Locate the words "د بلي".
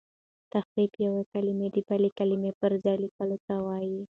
1.75-2.09